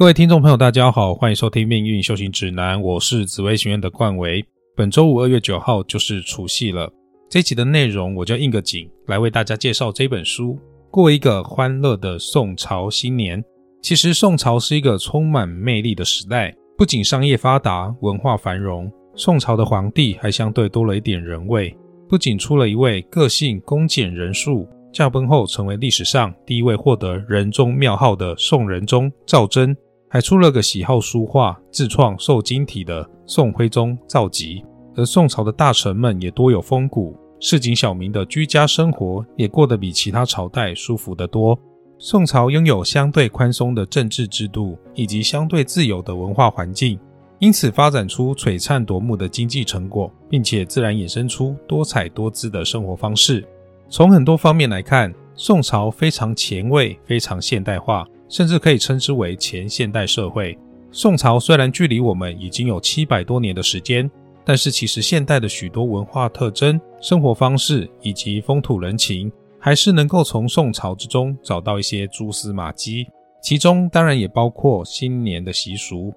[0.00, 4.42] 各位听众朋友，大家好，欢迎收听《命运修行指南》，我是紫薇学院的冠维。
[4.74, 6.90] 本周五二月九号就是除夕了，
[7.28, 10.58] 这集的内容我就应个景来为大家介绍这本书，
[10.90, 13.44] 过一个欢乐的宋朝新年。
[13.82, 21.76] 其实宋朝是一个充满魅力的时代，不仅商业发达、文化繁荣，宋朝的皇帝还相对多了一点人味。
[22.08, 24.66] 不仅出了一位个性恭俭仁术。
[24.94, 29.76] 驾崩后，成为历史上第一位获得仁宗庙号的宋仁宗赵祯，
[30.12, 34.60] 还出了个喜好书画、自创瘦金体的宋徽宗赵佶。
[34.96, 41.56] 而宋朝的大臣们也多有风骨，市井小民的居家生活也过得比其他朝代舒服得多。
[41.96, 46.98] 宋朝拥有相对宽松的政治制度以及相对自由的文化环境，
[47.38, 53.46] 因此发展出璀璨夺目的经济成果，并且自然衍生出多彩多姿的生活方式。
[53.88, 60.56] 从很多方面来看，宋朝非常前卫、非常现代化，甚至可以称之为前现代社会。
[60.90, 64.10] 宋朝虽然距离我们已经有七百多年的时间，
[64.44, 73.06] 但是其实现代的许多文化特征、生活方式以及风土人情，还是能够从宋朝之中找到一些蛛丝马迹。
[73.42, 76.12] 其中当然也包括新年的习俗。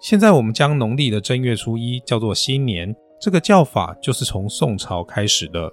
[0.00, 5.72] 现在我们将农历的正月初一叫做新年，这个叫法就是从宋朝开始的。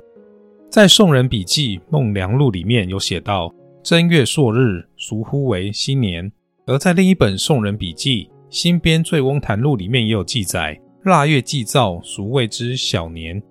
[0.69, 6.29] 在《宋人笔记·孟良录》里面有写到，正月朔日，俗呼为新年。
[6.65, 13.41] 而在另一本《宋人笔记·新编醉翁谈录》里面也有记载，腊月祭灶，俗谓之小年。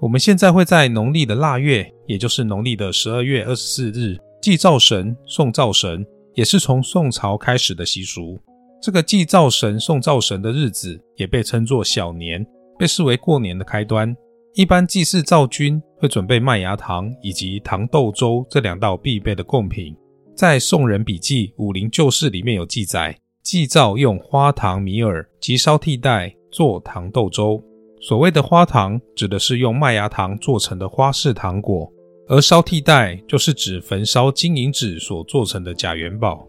[0.00, 8.40] 我们现在会在农历的腊月，也就是农历的十二月二十四日，祭灶神、送灶神，也是从宋朝开始的习俗。
[8.80, 12.46] 这个祭灶神、送灶神的日子，也被称作小年，
[12.78, 14.16] 被视为过年的开端。
[14.54, 19.96] 一般祭祀灶君会准备麦芽糖以及糖豆粥这两道必备的贡品。
[20.34, 27.62] 在《宋人笔记·武林旧事》里面有记载，祭灶用花糖、米饵及烧替代做糖豆粥。
[28.00, 31.88] 所谓的花糖，指的是用麦芽糖做成的花式糖果；
[32.26, 36.44] 而烧替代就是指焚烧金银纸所做成的假元宝。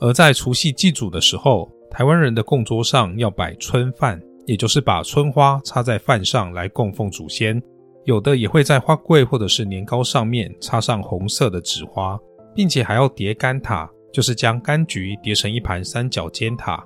[0.00, 4.18] 而在除夕祭祖的时候，台湾人的供桌上要摆春饭。
[4.46, 7.62] 也就是把春花插在饭上来供奉祖先，
[8.04, 12.18] 有的也会在花柜或者是年糕上面插上红色的纸花，
[12.54, 16.84] 并且还要叠干塔，就是将柑橘叠成一盘三角尖塔。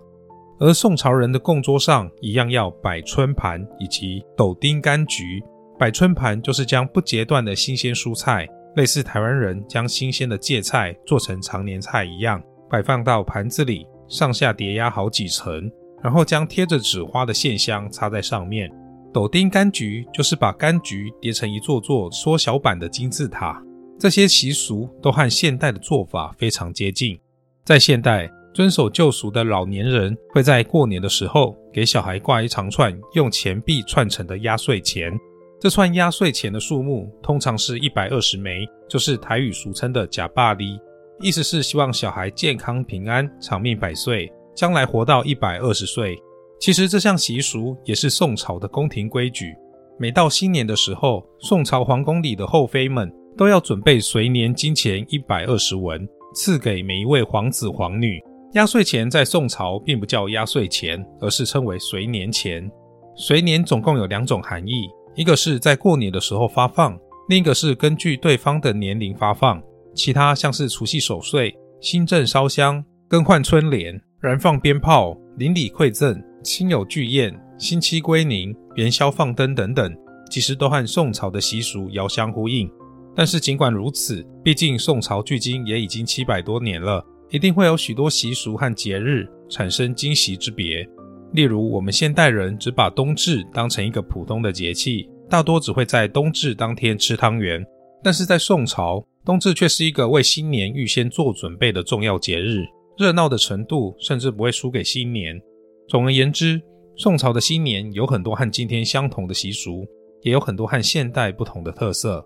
[0.61, 5.43] 而宋朝人的供桌上一样要摆春盘以及斗丁柑橘。
[5.79, 15.71] 摆春盘就是将不截断的新鲜蔬菜，类似台湾人将新鲜的芥菜做成常年菜一样，摆放到盘子里，上下叠压好几层。
[16.03, 18.71] 然后将贴着纸花的线香插在上面。
[19.13, 23.63] 斗丁柑橘就是把柑橘叠成一座座缩小版的金字塔。
[23.99, 27.19] 这些习俗都和现代的做法非常接近。
[27.65, 35.13] 在现代，遵守旧俗的老年人会在过年的时候给小孩挂一长串用钱币串成的压岁钱。
[35.61, 40.79] 这串压岁钱的数目通常是一百二十枚，就是台语俗称的“假霸哩”，
[41.21, 44.33] 意思是希望小孩健康平安、长命百岁。
[44.55, 46.21] 将来活到一百二十岁，
[46.61, 49.55] 其实这项习俗也是宋朝的宫廷规矩。
[49.99, 58.21] 每到新年的时候，宋朝皇宫里的后妃们都要准备随年金钱一百二十文，赐给每一位皇子皇女。
[58.55, 62.69] 压岁钱在宋朝并不叫压岁钱，而是称为随年钱。
[63.15, 66.99] 随年总共有两种含义，一个是在过年的时候发放，
[67.29, 69.63] 另一个是根据对方的年龄发放。
[69.95, 74.01] 其他像是除夕守岁、新正烧香、更换春联。
[74.21, 79.95] 燃放鞭炮、邻里馈赠、亲友聚宴、新妻归宁、元宵放灯等等，
[80.31, 82.67] 其实都和宋朝的习俗遥相呼应。
[83.15, 90.89] 但是尽管如此，毕竟宋朝距今也已经七百多年了，一定会有许多习俗和节日产生惊喜之别。
[91.33, 97.63] 例如，我们现代人只把冬至当成一个普通的节气，大多只会在冬至当天吃汤圆。
[98.03, 102.65] 但是在宋朝，冬至却是一个为新年预先做准备的重要节日。
[102.97, 105.39] 热闹的程度甚至不会输给新年。
[105.89, 106.61] 总而言之，
[106.97, 109.87] 宋朝的新年有很多和今天相同的习俗，
[110.21, 112.23] 也有很多和现代不同的特色。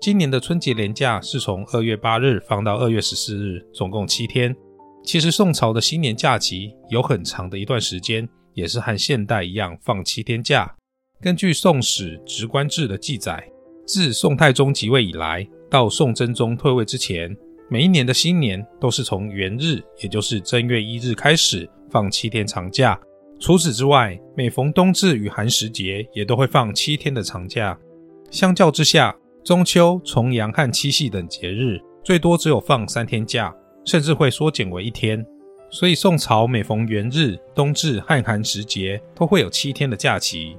[0.00, 4.54] 今年的春节连假是从二月八日放到二月十四日，总共七天。
[5.02, 10.72] 其实宋朝的新年假期有很长的一段时间，也是和现代一样放七天假。
[11.20, 13.44] 根据《宋史·直官志》的记载，
[13.86, 17.36] 自宋太宗即位以来，到宋真宗退位之前。
[17.68, 22.98] 每一年的新年都是从元日，也就是正月一日开始放七天长假。
[23.38, 27.78] 除此之外，每逢冬至与寒食节也都会放七天的长假。
[28.30, 33.54] 相较之下，中秋、重阳和七夕等节日最多只有放三天假，
[33.84, 35.24] 甚至会缩减为一天。
[35.70, 40.56] 所以宋朝每逢元日、冬至、和寒食节，都会有七天的假期。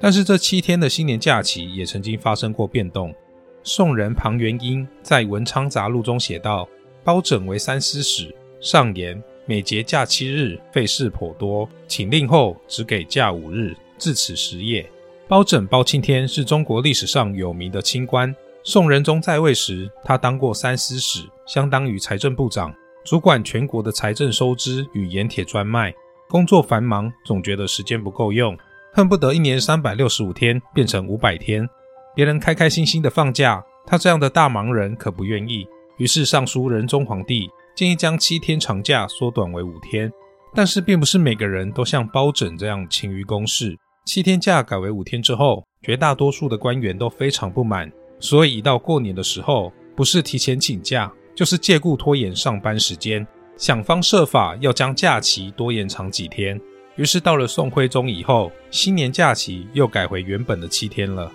[0.00, 3.14] 但是这七天的新年假期也曾经发生过变动。
[3.62, 6.68] 宋人庞元英在《文昌杂录》中写道
[7.02, 14.86] ：“包拯为三司使，上言每节假七日，费事颇多，请令后只给假五日，至此时也。”
[15.26, 18.34] 包拯包青天是中国历史上有名的清官。
[18.62, 22.74] 宋仁宗在位时，他当过三司使，相当于财政部长。
[23.06, 25.94] 主管全国的财政收支与盐铁专卖，
[26.28, 28.54] 工作繁忙，总觉得时间不够用，
[28.92, 31.66] 恨不得一年三百六十五天变成五百天。
[32.14, 35.66] 别人开开心心的放假，他这样的大忙人可不愿意。
[35.96, 37.48] 于是上书仁宗皇帝，
[37.78, 40.10] 建议将七天长假缩短为五天。
[40.52, 43.78] 但是并不是每个人都像包拯这样勤于公事。
[44.04, 47.88] 七天假改为五天之后，绝大多数的官员都非常不满，
[48.18, 51.08] 所以一到过年的时候，不是提前请假。
[51.36, 53.24] 就是借故拖延上班时间，
[53.56, 56.60] 想方设法要将假期多延长几天。
[56.96, 61.30] 于是到了宋徽宗以后，新年假期又改回原本的七天了。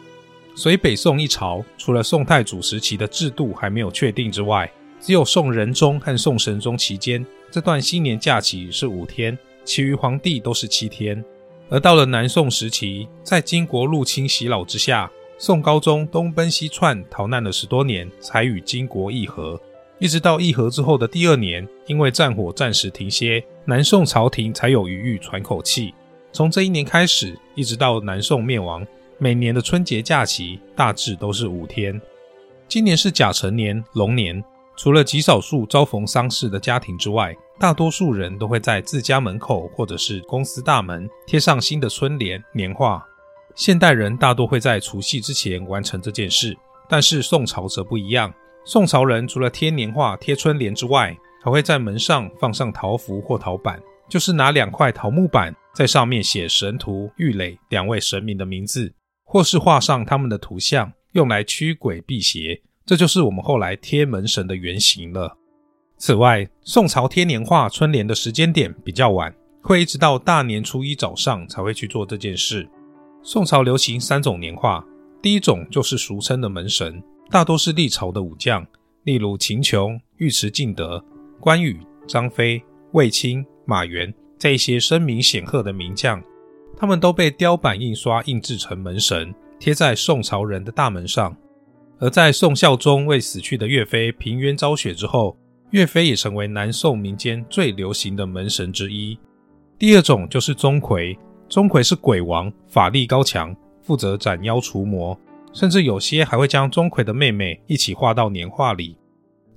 [0.55, 4.69] 所以北宋一朝，除了宋太祖时期的制度还没有确定之外，
[5.03, 11.21] 只有宋仁宗和宋神宗期间这段新年假期是五天，其余皇帝都是七天。
[11.69, 19.59] 而到了南宋时期，在金国入侵袭扰之下，宋高宗东奔西窜逃难了十多年，才与金国议和。
[19.99, 25.93] 一直到议和之后的第二年，因为战火暂时停歇，南宋朝廷才有余裕喘口气。
[26.31, 32.01] 从这一年开始，一直到南宋灭亡，每年的春节假期大致都是五天。
[32.69, 34.41] 今年是甲辰年龙年，
[34.75, 43.05] 除了极少数遭逢丧事的家庭之外，大多数人都会在自家门口或者是公司大门贴上新的春联年画。
[43.55, 46.57] 现代人大多会在除夕之前完成这件事，
[46.89, 48.33] 但是宋朝则不一样。
[48.65, 53.79] 宋朝人除了贴年画、贴春联之外，还会在门上放上桃符或桃板，
[54.09, 58.91] 就是拿两块桃木板在上面写神荼、郁垒两位神明的名字，
[59.23, 62.59] 或是画上他们的图像，用来驱鬼辟邪。
[62.85, 65.37] 这就是我们后来贴门神的原型了。
[65.97, 72.67] 此外，宋朝贴年画、春联的时间点比较晚，会一直到大年初一早上才会去做这件事。
[73.21, 74.85] 宋朝流行三种年画，
[75.21, 77.01] 第一种就是俗称的门神。
[77.29, 78.67] 大多是历朝的武将，
[79.03, 81.03] 例如秦琼、尉迟敬德、
[81.39, 86.21] 关羽、张飞、卫青、马援这一些声名显赫的名将，
[86.75, 91.33] 他们都被雕版印刷印制成门神，贴在宋朝人的大门上。
[91.99, 95.37] 而在宋孝宗为死去的岳飞平冤昭雪之后，
[95.71, 99.17] 岳飞也成为南宋民间最流行的门神之一。
[99.79, 101.17] 第二种就是钟馗，
[101.49, 105.17] 钟馗是鬼王，法力高强，负责斩妖除魔。
[105.53, 108.97] 甚至有些还会将钟馗的妹妹一起画到年画里。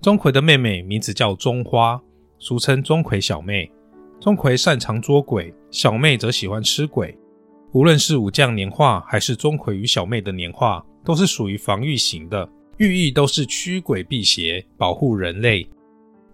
[0.03, 1.99] 钟馗的妹妹名字叫钟花，
[2.39, 3.71] 俗称钟馗小妹。
[4.21, 7.17] 钟馗擅长捉鬼，小妹则喜欢吃鬼。
[7.73, 12.47] 无论是武将年画，还是钟馗与小妹的年画，都是属于防御型的，
[12.79, 15.65] 寓意都是驱鬼辟邪，保护人类。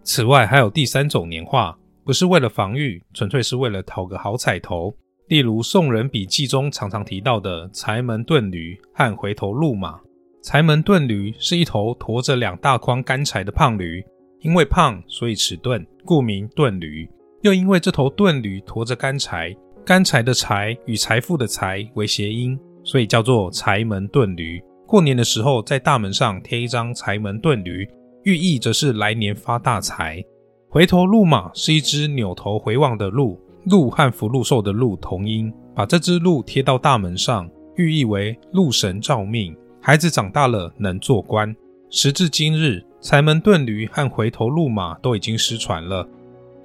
[0.03, 4.93] 此外，还有第三种年画，不是为了防御，纯粹是为了讨个好彩头。
[5.29, 10.01] 例如《宋人笔记》中常常提到的柴门遁驴和回头鹿马。
[10.43, 14.03] 柴门遁驴是一头驮着两大筐干柴的胖驴，
[14.41, 17.09] 因为胖所以迟钝，故名遁驴。
[17.43, 19.55] 又因为这头遁驴驮着干柴，
[19.85, 24.63] 干柴的柴与财富的财为谐音，所以叫做柴门遁驴。
[24.87, 27.89] 过年的时候在大门上贴一张柴门遁驴，
[28.25, 30.23] 寓意则是来年发大财。
[30.69, 33.41] 回头鹿马是一只扭头回望的鹿。
[33.65, 41.55] 鹿和福禄寿的鹿同音，把这只鹿贴到大门上，寓意为鹿神照命，孩子长大了能做官。
[41.89, 46.05] 时至今日，柴门遁驴和回头鹿马都已经失传了。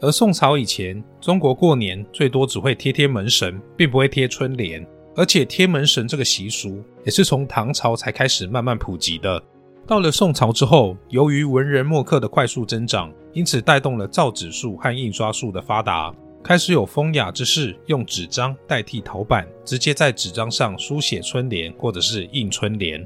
[0.01, 4.83] 而宋朝以前，中国过年最多只会贴贴门神，并不会贴春联。
[5.17, 9.43] 而且贴门神这个习俗也是从唐朝才开始慢慢普及的。
[9.87, 16.13] 到了宋朝之后，由于文人墨客的快速增长，因此带动了造纸术和印刷术的发达。
[16.43, 23.05] 开始有风雅之士用纸张代替陶板，直接在纸张上书写春联，或者是印春联。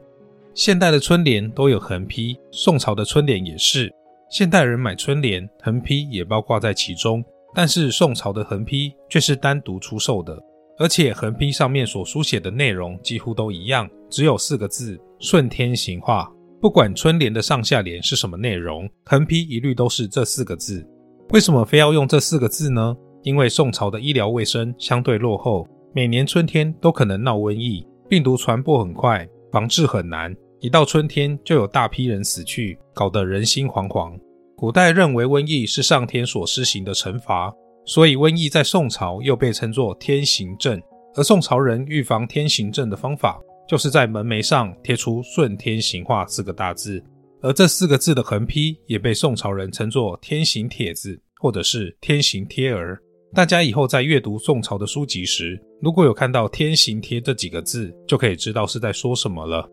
[0.53, 3.89] 现代的春联都有横批，宋朝的春联也是。
[4.29, 7.23] 现代人买春联，横批也包括在其中，
[7.55, 10.37] 但是宋朝的横批却是单独出售的，
[10.81, 16.27] 而且横批上面所书写的内容几乎都一样，只有四个字：顺天行化。
[16.59, 20.83] 不管春联的上下联是什么内容，横批一律都是这四个字。
[21.29, 22.97] 为什么非要用这四个字呢？
[23.21, 30.35] 因为宋朝的医疗卫生相对落后，每年春天都可能闹瘟疫，病毒传播很快，防治很难。
[30.61, 34.19] 一到春天就有大批人死去，搞得人心惶惶。
[34.57, 37.53] 古代认为瘟疫是上天所施行的惩罚，
[37.85, 40.81] 所以瘟疫在宋朝又被称作天行症。
[41.15, 47.03] 而宋朝人预防天行症的方法，就是在门楣上贴出“顺天行化”四个大字，
[47.41, 52.97] 而这四个字的横批也被宋朝人称作“天行帖子”或者是“天行贴儿”。
[53.33, 59.69] 大家以后在阅读宋朝的书籍时，如果有看到“天行贴”这几个字，就可以知道是在说什么了。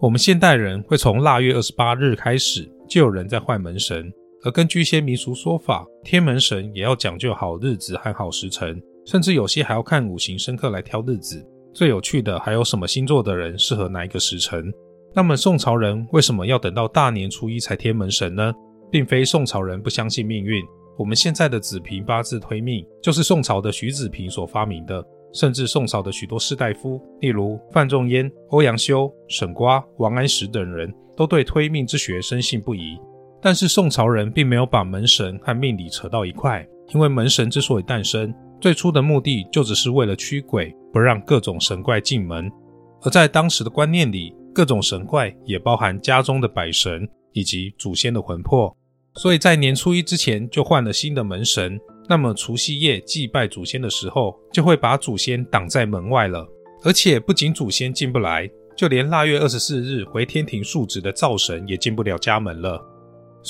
[0.00, 4.12] 我们现代人会从腊月二十八日开始，就有人在换门神，
[4.44, 8.80] 而根据一些民俗说法，天门神也要讲究好日子和好时辰。
[9.04, 11.42] 甚至有些还要看五行生克来挑日子。
[11.72, 14.70] 最有趣的还有什么星座的人适合哪一个时辰？
[15.14, 18.52] 那么宋朝人为什么要等到大年初一才天门神呢？
[18.90, 20.62] 并非宋朝人不相信命运，
[20.98, 25.02] 我们现在的子平八字推命就是宋朝的徐子平所发明的。
[25.32, 32.98] 甚至宋朝的许多士大夫，例如范仲淹、欧阳修、沈瓜、王安石等人都对推命之学深信不疑。
[33.40, 38.34] 但是宋朝人并没有把门神和命理扯到一块，因为门神之所以诞生。
[38.60, 42.50] 最初的目的就只是为了驱鬼，不让各种神怪进门。
[43.02, 48.76] 而在当时的观念里，各种神怪也包含家中的百神以及祖先的魂魄。
[49.14, 51.78] 所以在年初一之前就换了新的门神，
[52.08, 56.44] 那么除夕夜祭拜祖先的时候，就会把祖先挡在门外了。
[56.82, 62.84] 而且不仅祖先进不来，就连腊月二十四日回天庭述职的灶神也进不了家门了。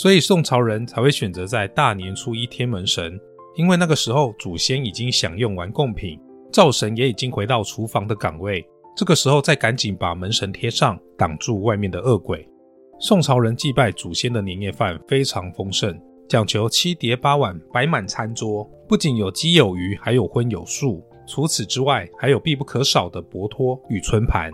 [0.00, 3.18] 所以宋朝人才会选择在大年初一天门神。
[3.56, 6.16] 因为那个时候祖先已经享用完贡品，
[6.52, 8.64] 灶神也已经回到厨房的岗位，
[8.96, 12.48] 这个时候再赶紧把门神贴上，挡住外面的恶鬼。
[13.00, 21.02] 宋朝人祭拜祖先的年夜饭非常丰盛，讲求七碟八碗摆满餐桌，不仅有鸡有鱼，还有荤有素。
[21.26, 24.52] 除此之外，还有必不可少的薄托与春盘。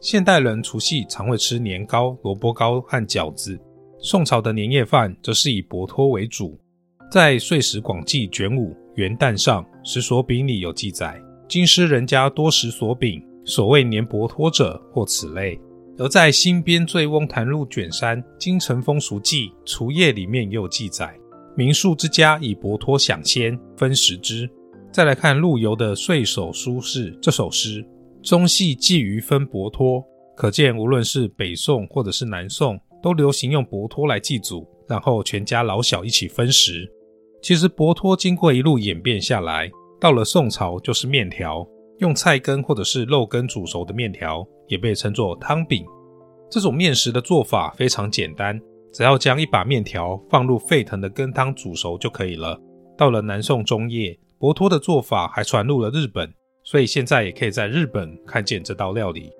[0.00, 3.60] 现代人除夕常会吃年糕、萝卜糕和饺子，
[3.98, 6.58] 宋朝的年夜饭则是以薄托为主。
[7.10, 15.58] 在《岁时广记》卷五元旦上食所饼里有记载：京师人家多食所饼，所谓年薄托者或此类。
[15.98, 21.16] 而在《新编醉翁谈录》卷三《京城风俗记》除夜里面也有记载：
[21.56, 24.48] 民宿之家以薄托享先，分食之。
[24.92, 27.82] 再来看陆游的《岁首书事》这首诗，
[28.22, 30.04] 中戏寄于分薄托，
[30.36, 36.90] 可见无论是北宋或者是南宋，都流行用薄托来祭祖，然后全家老小一起分食。
[37.42, 41.66] 其实薄托经过一路演变下来，到了宋朝就是面条，
[41.98, 45.84] 用菜根或者是肉根煮熟的面条，也被称作汤饼。
[46.50, 48.60] 这种面食的做法非常简单，
[48.92, 52.60] 只要将一把面条放入沸腾的羹汤煮熟就可以了。
[52.96, 56.32] 到了南宋中叶，薄托的做法还传入了日本，
[56.64, 59.30] 所以现在也可以在日本看见这道料理。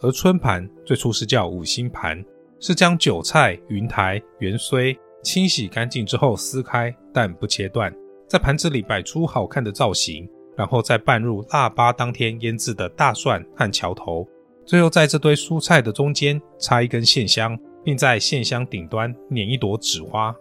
[0.00, 2.24] 而春盘最初是叫五星盘，
[2.66, 4.96] 是将韭菜、云台、芫荽。
[5.22, 7.94] 清洗干净之后撕开，但不切断，
[8.26, 14.26] 在盘子里摆出好看的造型，然后再拌入腊八当天腌制的大蒜和桥头，
[14.64, 20.34] 最后在这堆蔬菜的中间插一根线香，并在线香顶端捻一朵纸花。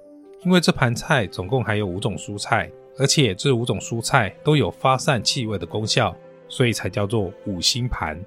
[0.45, 6.15] 因为这盘菜总共还有五种蔬菜，而且这五种蔬菜都有发散气味的功效，
[6.47, 8.17] 所以才叫做五星盘。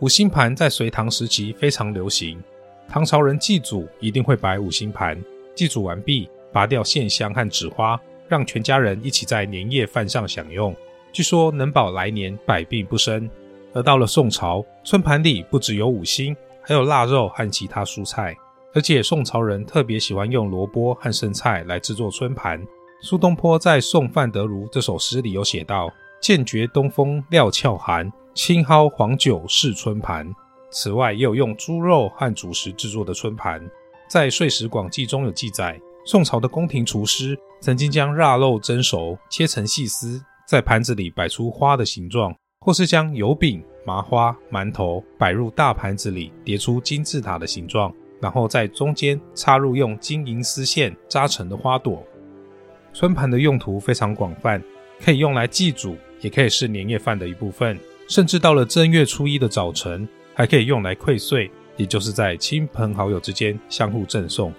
[0.00, 2.38] 五星盘在隋唐时期非常流行，
[2.88, 5.22] 唐朝人祭祖一定会摆五星盘。
[5.54, 10.74] 祭祖完毕，拔掉线香和纸花，让全家人一起在年夜饭上享用。
[11.12, 13.28] 据说能保来年百病不生。
[13.72, 18.34] 而到了宋朝，春盘里不只有五星，还有腊肉和其他蔬菜。
[18.74, 22.62] 而且宋朝人特别喜欢用萝卜和生菜来制作春盘。
[23.02, 25.90] 苏东坡在《送范德如》这首诗里有写道
[26.20, 30.30] ：“渐觉东风料峭寒，青蒿黄酒试春盘。”
[30.70, 33.60] 此外，也有用猪肉和主食制作的春盘。
[34.08, 52.04] 在《岁时广记》中有记载，宋朝的宫廷厨师曾经将腊肉蒸熟，切成细丝，在盘子里摆出花的形状，或是将油饼、麻花、馒头摆入大盘子里，叠出金字塔的形状，然后在中间插入用金银丝线扎成的花朵。
[52.92, 54.62] 春盘的用途非常广泛，
[55.04, 61.50] 可以用来祭祖，也可以是年夜饭的一部分，甚至到了正月初一的早晨，还可以用来馈岁。
[61.78, 64.50] 也就是在亲朋好友之间相互赠送。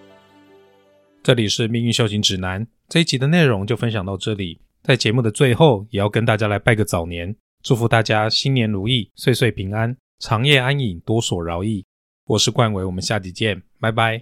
[1.24, 11.84] 这里是命运修行指南这一集的内容就分享到这里，在节目的最后也要跟大家来拜个早年，祝福大家新年如意，岁岁平安，长夜安隐，多所饶益。
[12.28, 14.16] 我是冠伟，我们下集见，拜拜。